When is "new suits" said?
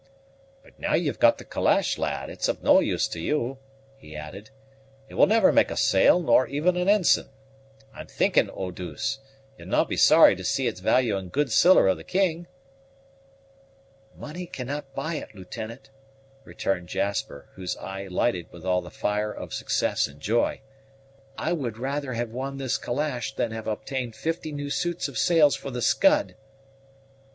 24.51-25.07